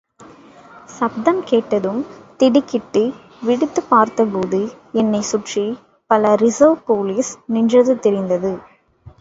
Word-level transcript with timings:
சப்தம் 0.89 1.43
கேட்டதும் 1.43 1.99
திடுக்கிட்டு 2.39 3.03
விழித்துப் 3.41 3.89
பார்த்தபோது 3.89 4.61
என்னைச் 4.93 5.29
சுற்றிப் 5.31 5.79
பல 6.09 6.35
ரிஸர்வ் 6.35 6.83
போலீஸ் 6.85 7.31
நின்றது 7.47 7.99
தெரிந்தது. 7.99 8.53